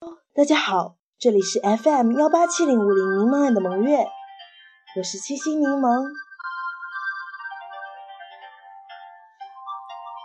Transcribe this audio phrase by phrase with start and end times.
[0.00, 4.06] 大家好，这里是 FM 幺八七零五零柠檬爱的萌月，
[4.96, 6.06] 我是七星柠檬。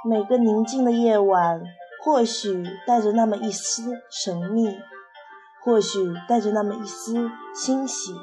[0.07, 1.63] 每个宁静的夜晚，
[2.03, 4.79] 或许带着那么一丝神秘，
[5.63, 8.13] 或许带着那么一丝欣喜，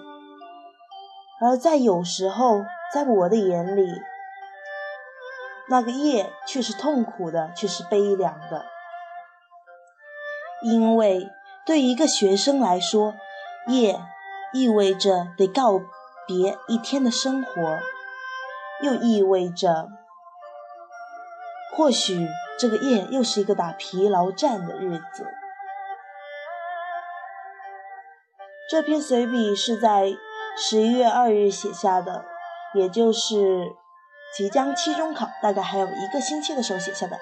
[1.40, 2.60] 而在有时候，
[2.94, 3.90] 在我的眼里，
[5.68, 8.64] 那个夜却是痛苦的，却是悲凉的，
[10.62, 11.28] 因为。
[11.70, 13.14] 对一个学生来说，
[13.68, 14.00] 夜
[14.52, 15.80] 意味着得告
[16.26, 17.78] 别一天的生活，
[18.82, 19.88] 又意味着
[21.76, 22.26] 或许
[22.58, 25.24] 这个夜又是一个打疲劳战的日子。
[28.68, 30.12] 这篇随笔是在
[30.56, 32.24] 十一月二日写下的，
[32.74, 33.68] 也就是
[34.36, 37.16] 即将期中考，大概还有一个星期的时候写下的。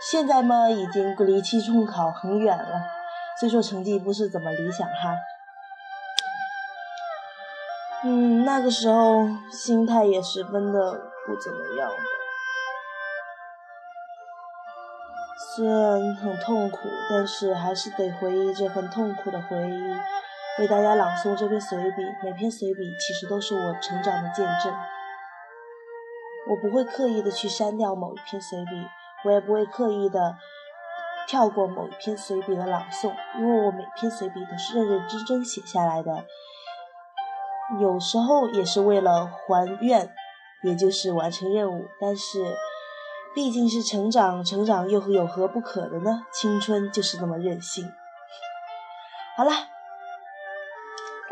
[0.00, 3.03] 现在嘛，已经离期中考很远了。
[3.40, 5.16] 虽说成绩不是怎么理想哈，
[8.04, 10.92] 嗯，那个时候心态也十分的
[11.26, 11.96] 不怎么样的，
[15.56, 16.78] 虽然很痛苦，
[17.10, 19.96] 但是还是得回忆这份痛苦的回忆，
[20.60, 22.02] 为大家朗诵这篇随笔。
[22.22, 24.72] 每篇随笔其实都是我成长的见证，
[26.48, 28.86] 我不会刻意的去删掉某一篇随笔，
[29.24, 30.36] 我也不会刻意的。
[31.26, 36.24] 跳过某一篇随笔的朗诵，因为我每篇随笔都是认认真真写下来的，
[37.80, 40.14] 有时候也是为了还愿，
[40.62, 41.86] 也就是完成任务。
[42.00, 42.56] 但是，
[43.34, 46.24] 毕竟是成长，成长又有何不可的呢？
[46.32, 47.90] 青春就是那么任性。
[49.36, 49.50] 好了，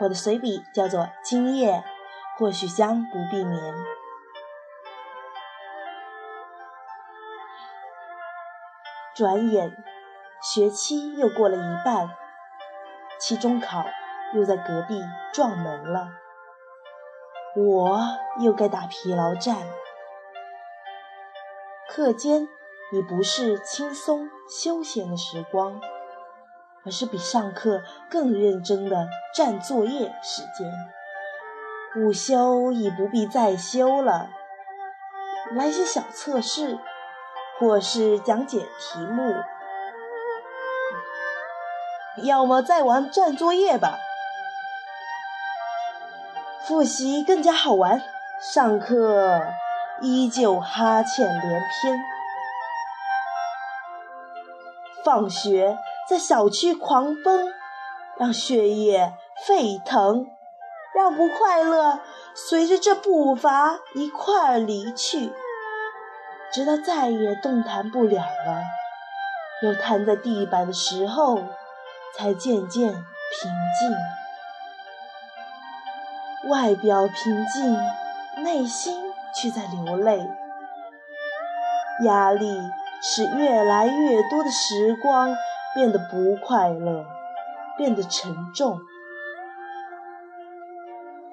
[0.00, 1.84] 我的随笔叫做《今夜
[2.38, 3.60] 或许将不必眠》。
[9.14, 9.76] 转眼，
[10.40, 12.08] 学期又过了一半，
[13.20, 13.84] 期中考
[14.34, 15.02] 又在隔壁
[15.34, 16.08] 撞门了，
[17.54, 18.00] 我
[18.40, 19.58] 又该打疲劳战。
[21.90, 22.48] 课间
[22.92, 25.78] 已不是轻松休闲的时光，
[26.86, 30.72] 而是比上课更认真的占作业时间。
[32.02, 34.30] 午休已不必再休了，
[35.50, 36.78] 来些小测试。
[37.58, 39.34] 或是讲解题目，
[42.24, 43.98] 要么再玩占作业吧。
[46.66, 48.02] 复习更加好玩，
[48.40, 49.40] 上课
[50.00, 52.00] 依旧哈欠连篇。
[55.04, 57.52] 放学在小区狂奔，
[58.16, 59.12] 让血液
[59.44, 60.26] 沸腾，
[60.94, 61.98] 让不快乐
[62.34, 65.32] 随着这步伐一块儿离去。
[66.52, 68.62] 直到再也动弹不了了，
[69.62, 71.38] 又瘫在地板的时候，
[72.14, 73.90] 才渐渐平静。
[76.50, 77.78] 外表平静，
[78.42, 79.00] 内心
[79.34, 80.28] 却在流泪。
[82.04, 82.60] 压力
[83.00, 85.34] 使越来越多的时光
[85.74, 87.06] 变得不快乐，
[87.78, 88.78] 变得沉重。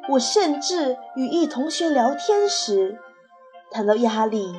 [0.07, 3.01] 我甚至与一同学聊天时，
[3.69, 4.55] 谈到压力。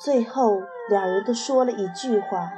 [0.00, 2.52] 最后，两人都说了一句话：“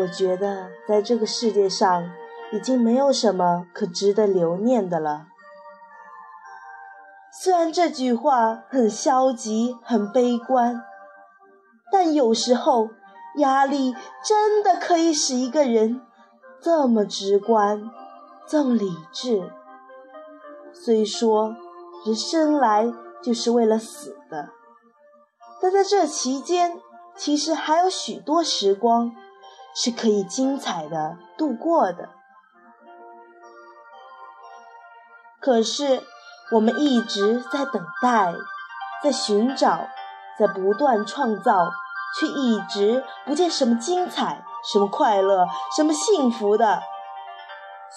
[0.00, 2.10] 我觉得在这个世界上，
[2.50, 5.26] 已经没有什么可值得留念的了。”
[7.40, 10.82] 虽然这句话很消极、很悲观，
[11.92, 12.88] 但有时候
[13.36, 13.94] 压力
[14.24, 16.00] 真的可以使一个人
[16.58, 17.90] 这么直观、
[18.46, 19.52] 这么理智。
[20.72, 21.54] 虽说
[22.06, 22.90] 人生来
[23.22, 24.48] 就是为了死的。
[25.60, 26.80] 但在这期间，
[27.16, 29.12] 其实还有许多时光
[29.74, 32.10] 是可以精彩的度过的。
[35.40, 36.02] 可是，
[36.52, 38.34] 我们一直在等待，
[39.02, 39.88] 在寻找，
[40.38, 41.70] 在不断创造，
[42.18, 45.46] 却一直不见什么精彩、什么快乐、
[45.76, 46.82] 什么幸福的。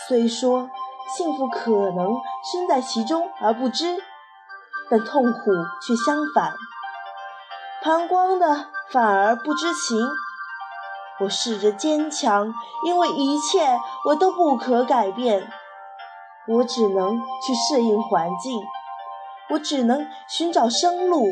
[0.08, 0.70] 虽说
[1.16, 2.16] 幸福可能
[2.52, 4.02] 身在其中而不知，
[4.90, 5.40] 但痛苦
[5.82, 6.54] 却相反。
[7.84, 9.98] 旁观的反而不知情。
[11.20, 12.54] 我试着坚强，
[12.86, 15.52] 因为一切我都不可改变。
[16.48, 18.60] 我只能去适应环境，
[19.50, 21.26] 我只能寻找生路，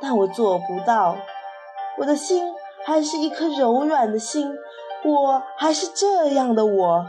[0.00, 1.16] 但我做不到。
[1.98, 2.54] 我的心
[2.84, 4.56] 还是一颗柔软的心，
[5.04, 7.06] 我还是这样的我。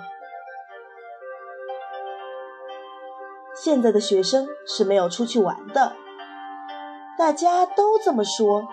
[3.56, 5.94] 现在的学生是没有出去玩的。
[7.18, 8.68] 大家都这么说。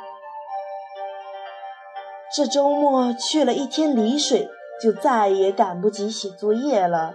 [2.34, 4.48] 这周末去了一天丽水，
[4.82, 7.14] 就再也赶不及写作业了。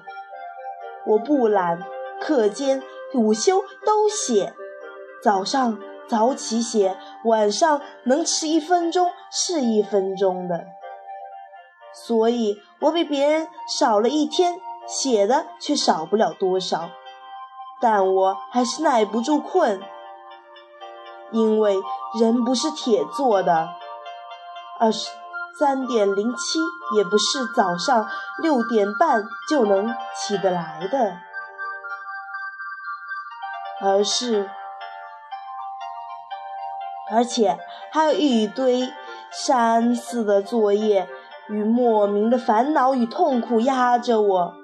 [1.05, 1.81] 我不懒，
[2.19, 2.83] 课间、
[3.13, 4.53] 午休都写，
[5.23, 5.79] 早上
[6.09, 10.65] 早起写，晚上能迟一分钟是一分钟的。
[12.07, 13.47] 所以我比别人
[13.79, 16.89] 少了一天，写的却少不了多少。
[17.79, 19.81] 但我还是耐不住困，
[21.31, 21.75] 因为
[22.19, 23.69] 人不是铁做的，
[24.79, 25.09] 而是
[25.59, 26.59] 三点零七
[26.95, 28.07] 也不是早上
[28.41, 31.17] 六点半就能起得来的，
[33.81, 34.49] 而是，
[37.11, 37.57] 而且
[37.91, 38.91] 还有一堆
[39.31, 41.07] 山似的作业。
[41.47, 44.55] 与莫名的烦恼与痛苦压着我，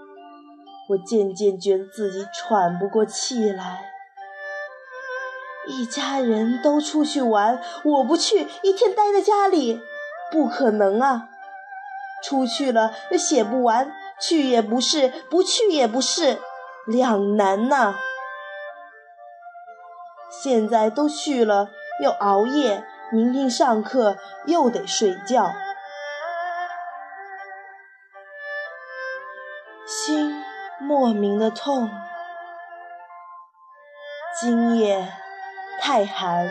[0.90, 3.91] 我渐渐觉得自己喘不过气来。
[5.68, 9.82] 一家人都出去玩，我不去，一天待在家里，
[10.32, 11.30] 不可能啊！
[12.24, 16.40] 出去了又写不完，去也不是，不去也不是，
[16.86, 17.96] 两难呐。
[20.44, 21.70] 现在都去了，
[22.04, 25.52] 又熬夜，明天上课又得睡觉。
[29.86, 30.44] 心
[30.80, 31.90] 莫名的痛，
[34.40, 35.14] 今夜
[35.84, 36.48] 太寒，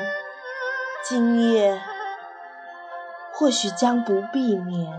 [1.08, 1.80] 今夜
[3.32, 4.90] 或许将不避免。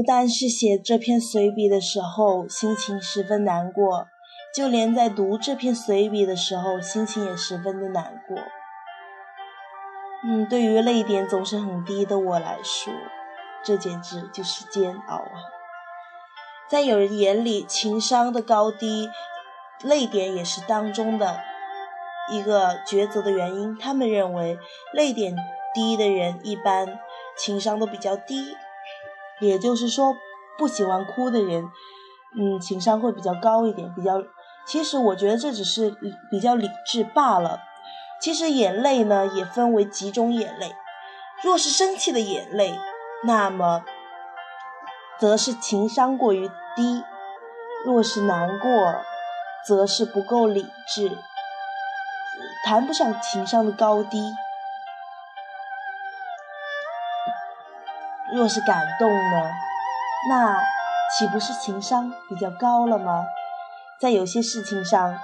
[0.00, 4.06] 不但是写这篇随笔的时候心情十分难过，
[4.54, 8.38] 就连在读这篇随笔的时候心情也十分的难过。
[10.24, 12.90] 嗯，对于泪点总是很低的我来说，
[13.62, 15.36] 这简直就是煎熬啊！
[16.70, 19.10] 在有人眼里，情商的高低，
[19.82, 21.40] 泪点也是当中的
[22.30, 23.76] 一个抉择的原因。
[23.76, 24.58] 他们认为
[24.94, 25.36] 泪点
[25.74, 26.98] 低的人一般
[27.36, 28.56] 情商都比较低。
[29.40, 30.14] 也就是说，
[30.56, 31.70] 不喜欢哭的人，
[32.38, 33.92] 嗯，情商会比较高一点。
[33.94, 34.22] 比较，
[34.66, 35.96] 其实我觉得这只是
[36.30, 37.60] 比较理智罢了。
[38.20, 40.72] 其实眼泪呢，也分为几种眼泪。
[41.42, 42.78] 若是生气的眼泪，
[43.24, 43.82] 那么，
[45.18, 47.02] 则是情商过于低；
[47.84, 48.94] 若是难过，
[49.66, 51.10] 则是不够理智，
[52.66, 54.32] 谈不上情商的高低。
[58.32, 59.50] 若是感动呢，
[60.28, 60.60] 那
[61.16, 63.26] 岂不是情商比较高了吗？
[64.00, 65.18] 在有些事情上，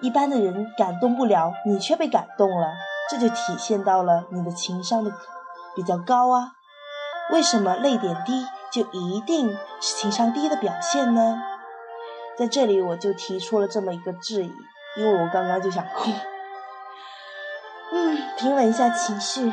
[0.00, 2.72] 一般的人感动不了，你却被感动了，
[3.10, 5.12] 这就体现到了你的情商的
[5.76, 6.52] 比较高啊。
[7.30, 9.50] 为什么泪点低就一定
[9.80, 11.42] 是情商低的表现呢？
[12.38, 14.52] 在这里我就提出了这么一个质疑，
[14.96, 16.10] 因为我刚刚就想哭，
[17.92, 19.52] 嗯，平稳一下情绪。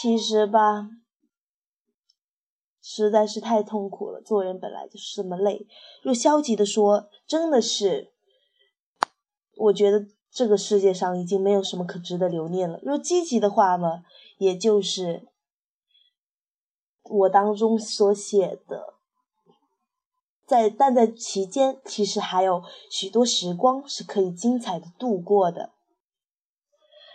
[0.00, 0.88] 其实吧，
[2.80, 4.22] 实在是太痛苦了。
[4.22, 5.66] 做人本来就是这么累。
[6.02, 8.10] 若消极的说，真的是，
[9.56, 12.80] 我觉得这个世界上已经没有什么可值得留念了。
[12.82, 14.04] 若积极的话嘛，
[14.38, 15.28] 也就是
[17.02, 18.94] 我当中所写的，
[20.46, 25.74] 在但在其间，其实还有许多时光是可以精彩的度过的。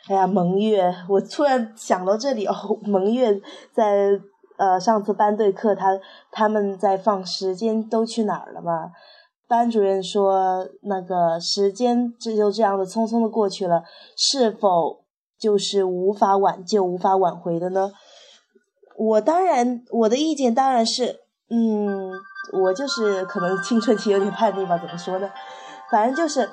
[0.07, 2.53] 哎呀，蒙月，我突然想到这里哦。
[2.83, 3.41] 蒙月
[3.73, 4.11] 在
[4.57, 5.99] 呃上次班队课，他
[6.31, 8.91] 他们在放时间都去哪儿了嘛？
[9.47, 13.81] 班主任说那个时间这就这样的匆匆的过去了，
[14.15, 15.03] 是否
[15.39, 17.91] 就是无法挽救、无法挽回的呢？
[18.97, 22.11] 我当然，我的意见当然是，嗯，
[22.53, 25.27] 我就是可能青春期有点叛逆吧，怎么说呢？
[25.89, 26.47] 反正就是。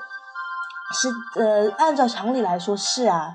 [0.92, 1.08] 是
[1.40, 3.32] 呃，按照常理来说是啊，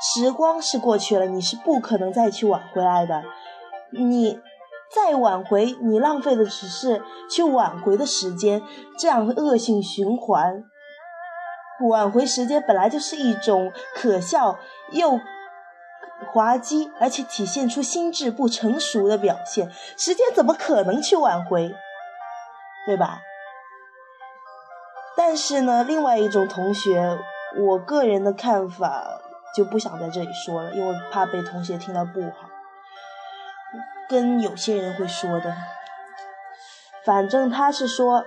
[0.00, 3.22] 时光是过去了，你是不可能再去挽回来的。
[3.90, 4.40] 你
[4.94, 8.62] 再挽回，你浪费的只是去挽回的时间，
[8.98, 10.64] 这样恶性循环。
[11.88, 14.58] 挽回时间本来就是一种可笑
[14.92, 15.18] 又
[16.32, 19.70] 滑稽，而且体现出心智不成熟的表现。
[19.96, 21.74] 时间怎么可能去挽回，
[22.86, 23.20] 对吧？
[25.14, 27.18] 但是呢，另外一种同学，
[27.58, 29.20] 我个人的看法
[29.54, 32.48] 就不想在这里说了，因为怕被同学听到不好。
[34.08, 35.54] 跟有些人会说的，
[37.04, 38.24] 反正他是说，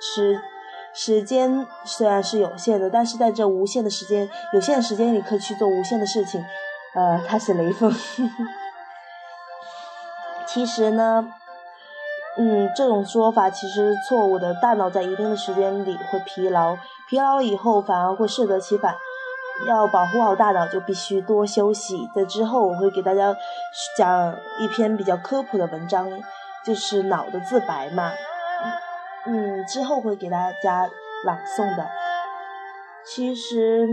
[0.00, 0.40] 时
[0.94, 6.42] 时间虽然是有限的，但是在这无限的时间、有限的时间里，可以去做无限的事情。
[6.94, 7.94] 呃，他是雷锋。
[10.46, 11.32] 其实呢。
[12.40, 14.54] 嗯，这种说法其实错误的。
[14.54, 16.76] 大脑在一定的时间里会疲劳，
[17.08, 18.94] 疲劳了以后反而会适得其反。
[19.66, 22.08] 要保护好大脑，就必须多休息。
[22.14, 23.36] 在之后我会给大家
[23.96, 26.08] 讲一篇比较科普的文章，
[26.64, 28.12] 就是脑的自白嘛。
[29.26, 30.88] 嗯，之后会给大家
[31.24, 31.88] 朗诵的。
[33.04, 33.88] 其实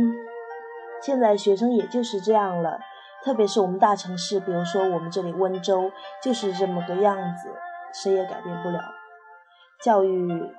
[1.01, 2.79] 现在学生也就是这样了，
[3.23, 7.49] 特别是我们大城市，比如说我们这里温州，就是这么个样子。
[8.01, 8.79] 谁也改变不了，
[9.81, 10.53] 教育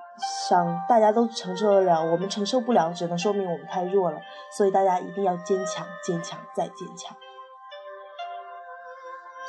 [0.49, 4.19] 上大家都承受得了，我们承受不了，只能说明我们太弱了。
[4.57, 7.15] 所以大家一定要坚强，坚强再坚强。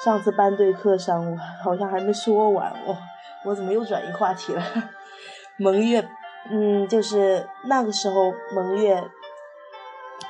[0.05, 2.97] 上次班队课上，我 好像还没说完，我
[3.45, 4.63] 我怎么又转移话题了？
[5.59, 6.09] 蒙月，
[6.51, 9.03] 嗯，就是那个时候蒙月，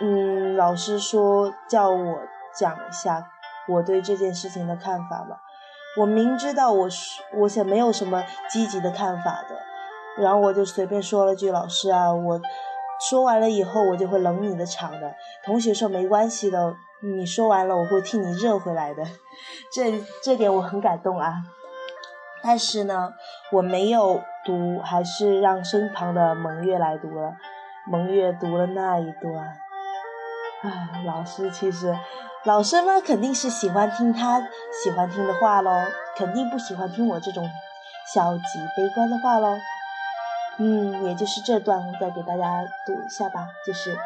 [0.00, 2.20] 嗯，老师说叫我
[2.54, 3.30] 讲一下
[3.66, 5.42] 我对这件事情的看法吧。
[5.96, 12.40] 我明知道我是我想没有什么积极的看法的，然后我就随便说了句：“老师啊，我
[13.10, 15.14] 说完了以后我就会冷你的场的。”
[15.44, 19.02] 同学说：“没关系的，你说完了我会替你热回来的。”
[19.72, 21.34] 这这点我很感动啊。
[22.42, 23.14] 但是呢，
[23.50, 27.34] 我没有读，还是让身旁的蒙月来读了。
[27.90, 29.56] 蒙月读了那一段，
[30.62, 31.96] 唉，老师其实。
[32.44, 34.40] 老师们肯定是喜欢听他
[34.82, 35.70] 喜欢听的话喽，
[36.16, 37.48] 肯定不喜欢听我这种
[38.14, 39.58] 消极悲观的话喽。
[40.58, 43.46] 嗯，也就是这段，我再给大家读一下吧。
[43.66, 43.98] 就是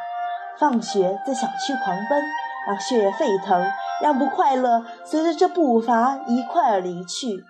[0.58, 2.22] 放学在小区狂奔，
[2.66, 3.70] 让血液沸腾，
[4.02, 7.44] 让不快乐随着这步伐一块儿离去，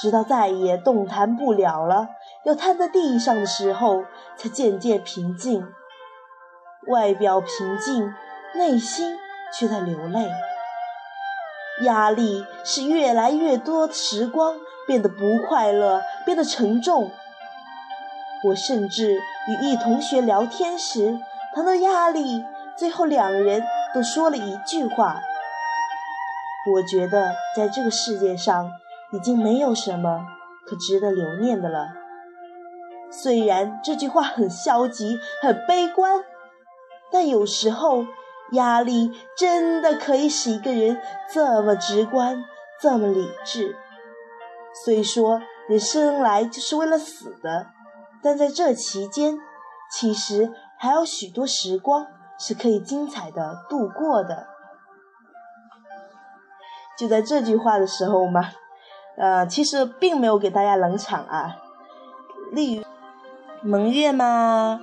[0.00, 2.08] 直到再也动弹不了了，
[2.44, 4.04] 要瘫在地上的时候，
[4.36, 5.66] 才渐渐平静。
[6.88, 8.12] 外表平静，
[8.54, 9.18] 内心。
[9.56, 10.28] 却在流泪，
[11.82, 17.12] 压力是越来越多，时光变得不快乐，变得沉重。
[18.44, 21.18] 我甚至与一同学聊天时，
[21.54, 22.44] 谈到压力，
[22.76, 23.62] 最后两人
[23.94, 25.20] 都说了一句话
[26.74, 28.72] ：“我觉得在这个世界上，
[29.12, 30.26] 已经没有什么
[30.66, 31.90] 可值得留念的了。”
[33.12, 36.24] 虽然这句话很消极、很悲观，
[37.12, 38.04] 但有时候。
[38.52, 41.00] 压力真的可以使一个人
[41.32, 42.44] 这么直观，
[42.80, 43.76] 这么理智。
[44.84, 47.68] 虽说人生来就是为了死的，
[48.22, 49.38] 但在这期间，
[49.90, 52.06] 其实还有许多时光
[52.38, 54.46] 是可以精彩的度过的。
[56.98, 58.50] 就在这句话的时候嘛，
[59.16, 61.56] 呃，其实并没有给大家冷场啊。
[62.52, 62.84] 例如
[63.62, 64.80] 蒙月嘛，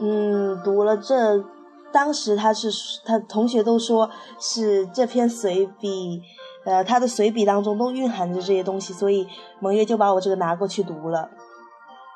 [0.00, 1.44] 嗯，读了这。
[1.92, 2.70] 当时他是
[3.04, 6.22] 他同学都说是这篇随笔，
[6.64, 9.28] 呃，他的随笔当中都蕴含着这些东西，所以
[9.58, 11.28] 蒙月就把我这个拿过去读了。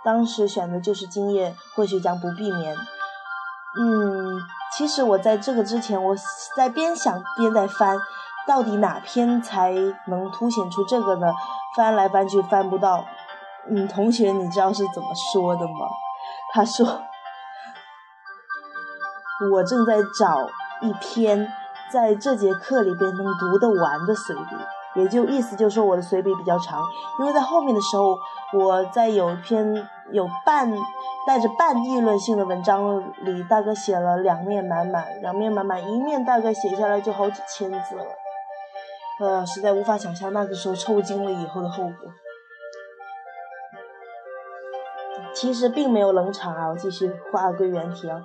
[0.04, 2.76] 当时选的就是今夜或许将不避免。
[3.80, 4.40] 嗯，
[4.76, 6.14] 其实我在这个之前，我
[6.56, 7.98] 在边想边在翻，
[8.46, 9.72] 到底哪篇才
[10.06, 11.32] 能凸显出这个呢？
[11.76, 13.04] 翻来翻去翻不到。
[13.68, 15.88] 嗯，同学，你知道是怎么说的吗？
[16.52, 17.00] 他说。
[19.52, 20.48] 我正在找
[20.80, 21.46] 一篇
[21.92, 26.82] 在这节课里边能读得完的随笔，也就意思就是说我的随笔比较长，
[27.18, 28.18] 因为在后面的时候，
[28.58, 30.72] 我在有一篇有半
[31.26, 38.04] 带着半议论性的文章里，大概写了两面满满，两面满满，一面大概写下来就好几千字了，
[39.20, 41.92] 呃，实在无法想象那个时候抽筋了以后的后果。
[45.34, 48.22] 其实并没有冷场啊，我继续话归原题啊。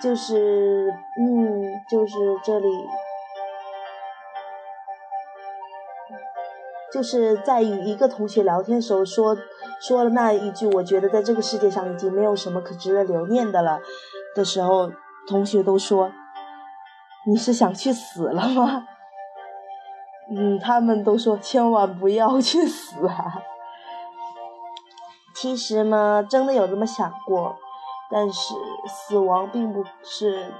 [0.00, 2.68] 就是，嗯，就是这里，
[6.92, 9.36] 就是在与一个同学聊天时候说
[9.80, 13.80] 说了那一句“我觉得在这个世界上已经没有什么可值得留念的了”
[14.36, 14.92] 的时候，
[15.26, 16.12] 同学都说
[17.26, 18.86] ：“你是想去死了吗？”
[20.30, 23.42] 嗯，他们都说千万不要去死啊。
[25.34, 27.56] 其实嘛，真的有这么想过。
[28.10, 28.54] 但是
[28.88, 30.52] 死亡并不是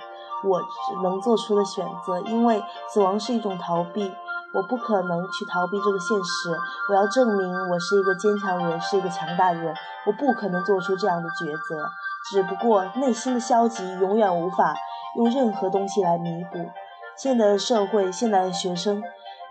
[0.45, 0.61] 我
[1.03, 4.13] 能做出的选择，因为死亡是一种逃避。
[4.55, 6.57] 我不可能去逃避这个现实，
[6.89, 9.75] 我要证明我是一个坚强人，是一个强大人，
[10.07, 11.87] 我不可能做出这样的抉择。
[12.31, 14.75] 只不过内心的消极永远无法
[15.17, 16.71] 用任何东西来弥补。
[17.17, 19.03] 现在的社会，现在的学生，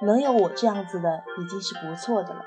[0.02, 2.42] 能有我这样子的已经是不错的了。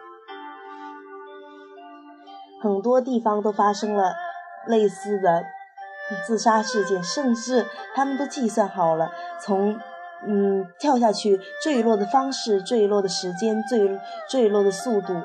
[2.60, 4.14] 很多地方都发生了
[4.68, 5.44] 类似的
[6.26, 9.80] 自杀事件，甚至他们都计算好了从
[10.26, 15.22] 嗯跳下去坠落的方式、坠落的时间、坠坠落的速度，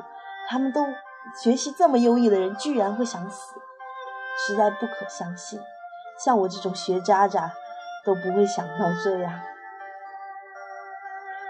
[0.50, 0.86] 他们都
[1.42, 3.56] 学习这么优异的人，居然会想死。
[4.36, 5.60] 实在不可相信，
[6.20, 7.52] 像我这种学渣渣
[8.04, 9.40] 都不会想到这样。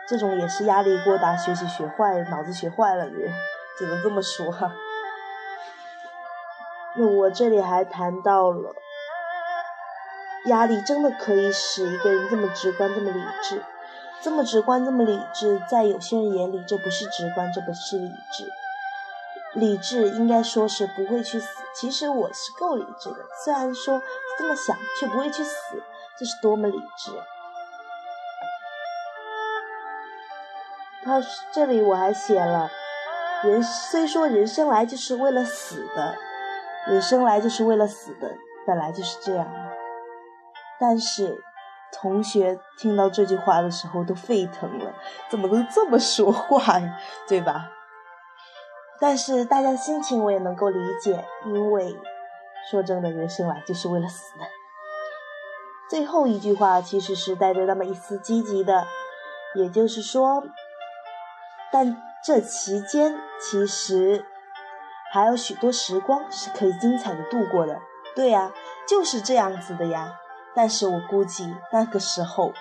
[0.07, 3.33] 这种也是压力过大、学习学坏、脑子学坏了的人，
[3.79, 4.69] 只能这么说哈。
[6.95, 8.75] 那我这里还谈到了，
[10.45, 13.63] 压力真的可以使一个人这么直观、这么理智，
[14.21, 18.47] 这么直观、这么理智，在有些人眼里，这不是直观，这不是理智。
[19.53, 24.01] 理智应该说是不会去死，其实我是够理智的，虽然说
[24.38, 25.83] 这么想，却不会去死，
[26.17, 27.12] 这是多么理智！
[31.03, 31.21] 他
[31.51, 32.71] 这里我还写了，
[33.43, 36.15] 人虽说人生来就是为了死的，
[36.87, 38.35] 人生来就是为了死的，
[38.67, 39.47] 本来就是这样。
[40.79, 41.41] 但是
[41.93, 44.93] 同学听到这句话的时候都沸腾了，
[45.29, 46.99] 怎么能这么说话呀？
[47.27, 47.69] 对吧？
[48.99, 51.95] 但是大家的心情我也能够理解，因为
[52.69, 54.45] 说真的，人生来就是为了死的。
[55.89, 58.87] 最后一句话其实是带着那么一丝积极的，
[59.55, 60.43] 也就是说，
[61.71, 64.25] 但这期间其实
[65.13, 67.79] 还有许多时光是可以精彩的度过的。
[68.15, 68.51] 对呀，
[68.88, 70.20] 就是这样子的呀。
[70.55, 72.51] 但是我估计那个时候。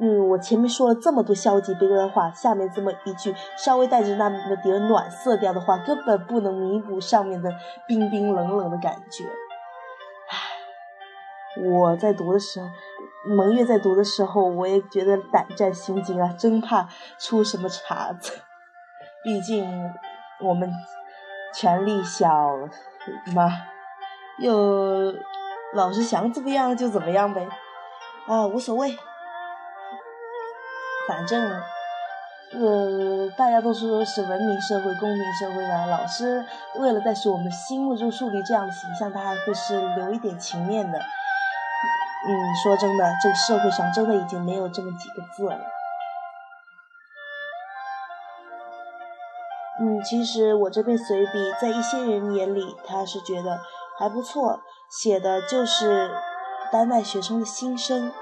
[0.00, 7.52] 嗯，我前面说了这么多消极悲观的话，下面这么一句稍微带着那么点暖色调的话，根本不能弥补上面的
[7.88, 9.24] 冰冰冷冷的感觉。
[10.28, 12.68] 唉，我在读的时候，
[13.26, 18.38] 蒙月在读的时候，我也觉得胆战心惊啊，真怕出什么岔子。
[19.24, 19.68] 毕竟
[20.38, 20.72] 我们
[21.54, 22.28] 权力小
[23.34, 23.50] 嘛，
[24.38, 25.14] 又
[25.74, 27.48] 老是想怎么样就怎么样呗，
[28.26, 28.96] 啊，无所谓。
[31.08, 31.42] 反正，
[32.52, 35.86] 呃，大家都说是文明社会、公民社会嘛。
[35.86, 36.44] 老师
[36.76, 40.98] 为了在我们心目中树立这样的形象，他还会是留一点情面的。
[40.98, 42.30] 嗯，
[42.62, 45.58] 说真的，这个社会上真的已经没有这么几个字了。
[49.80, 53.60] 嗯，其实我这篇随笔在一些人眼里，他是觉得
[53.98, 54.60] 还不错，
[54.90, 56.10] 写的就是
[56.72, 58.12] 当代学生的心声。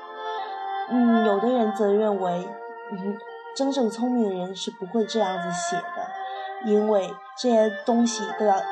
[0.89, 2.49] 嗯，有的人则认为。
[2.89, 3.19] 嗯，
[3.57, 8.63] 真正聪明的人是不会这样子写的，因为这些东西都要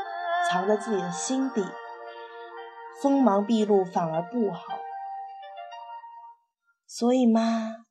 [0.49, 1.67] 藏在自己的心底，
[3.03, 4.79] 锋芒毕露反而不好。
[6.87, 7.87] 所以嘛，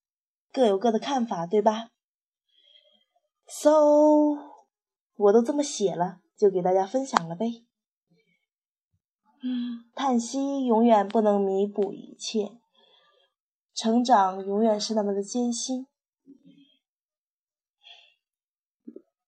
[0.53, 1.87] 各有各的看法，对吧
[3.47, 4.52] ？So，
[5.15, 7.63] 我都这么写了，就给大家分享了呗。
[9.43, 12.57] 嗯，叹息永远不能弥补一切，
[13.73, 15.87] 成长永远是那么的艰辛。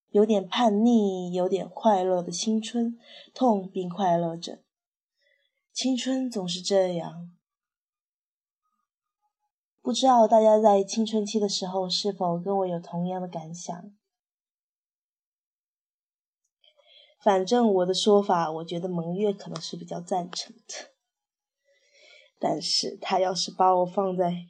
[0.10, 2.98] 有点叛逆，有点快乐的青春，
[3.34, 4.64] 痛并快乐着。
[5.74, 7.36] 青春总是这样，
[9.82, 13.92] 不知道大家在青春期的时候是否跟我有同样的感想？
[17.26, 20.92] 反正我的说法，我觉得蒙月可能是比较赞成的，
[22.38, 24.46] 但是他要是把我放在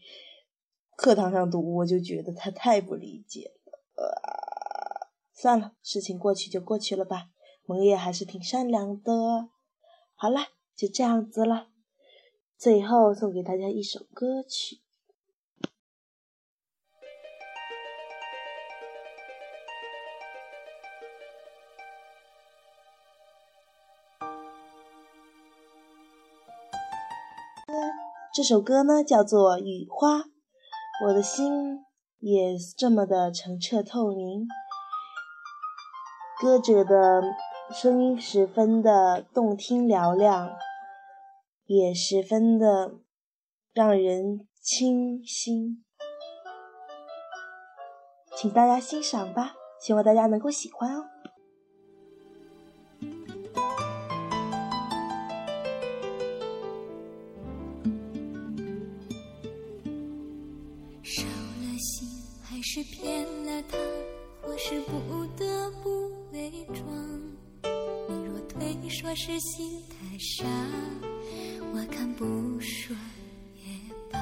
[0.97, 3.79] 课堂上读，我就觉得他太不理解了。
[3.95, 7.29] 呃算了，事情过去就过去了吧。
[7.65, 9.47] 蒙叶还是挺善良的。
[10.15, 10.41] 好了，
[10.75, 11.69] 就这样子了。
[12.57, 14.81] 最后送给大家一首歌曲。
[28.35, 30.17] 这首歌呢叫做《雨花》，
[31.05, 31.85] 我的心
[32.19, 34.45] 也这么的澄澈透明。
[36.41, 37.21] 歌者的
[37.71, 40.51] 声音十分的动听嘹亮，
[41.63, 42.95] 也十分的
[43.71, 45.85] 让人清新，
[48.35, 51.14] 请大家欣赏吧，希望大家能够喜欢哦。
[62.75, 63.77] 是骗了他，
[64.41, 66.83] 或是不得不伪装。
[68.09, 70.45] 你若推说是心太傻，
[71.73, 72.25] 我看不
[72.59, 72.93] 说
[73.55, 73.71] 也
[74.11, 74.19] 罢。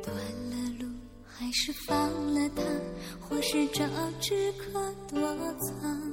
[0.00, 0.14] 断
[0.48, 0.86] 了路
[1.26, 2.62] 还是放了他，
[3.18, 3.84] 或是找
[4.20, 5.20] 只可躲
[5.58, 6.12] 藏。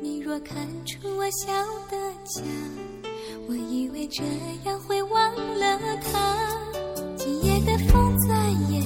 [0.00, 1.52] 你若看出我笑
[1.90, 2.44] 的假，
[3.48, 4.22] 我以为这
[4.64, 6.60] 样会忘了他。
[7.16, 8.80] 今夜的风再野，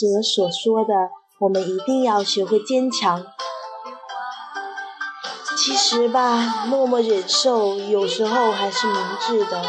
[0.00, 0.94] 者所说的，
[1.40, 3.22] 我们一定要学会坚强。
[5.58, 9.62] 其实吧，默默忍受有时候还是明智的。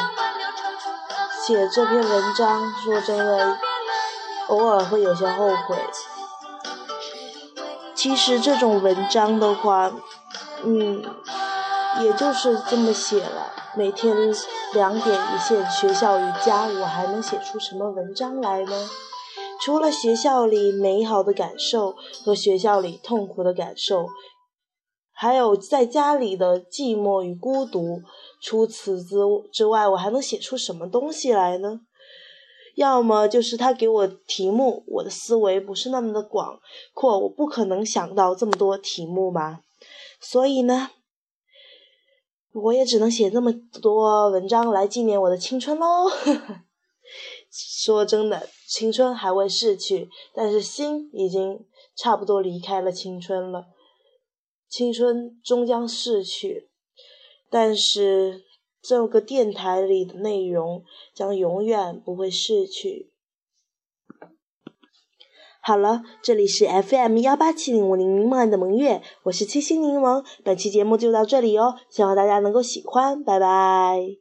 [1.45, 3.57] 写这篇文章，说真的，
[4.47, 5.75] 偶尔会有些后悔。
[7.93, 9.91] 其实这种文章的话，
[10.63, 11.03] 嗯，
[11.99, 13.51] 也就是这么写了。
[13.75, 14.15] 每天
[14.73, 18.89] 两点一线，学校与家，我还能写出什么文章来呢？
[19.61, 24.07] 除了学校里美好的感受和学校里痛苦的感受，
[25.11, 28.01] 还有在家里的寂寞与孤独。
[28.41, 29.17] 除此之
[29.53, 31.81] 之外，我还能写出什么东西来呢？
[32.75, 36.59] 要么就是他给我题目，我的思维不是那么的广
[36.95, 39.59] 阔，我不可能想到这么多题目嘛。
[40.19, 40.89] 所以呢，
[42.53, 46.09] 我也只能写这么多文章来纪念我的青春喽。
[47.51, 53.65] 说真的，青春还未逝去，但是心已经差不多离开了青春了。
[54.69, 56.69] 青春终将逝去，
[57.49, 58.43] 但是
[58.81, 63.11] 这个电台里的内容将永远不会逝去。
[65.61, 74.20] 好了，这里是 FM 幺八七零五零柠檬的萌月，我是七星柠檬，本期节目就到这里哦，希望大家能够喜欢，拜拜。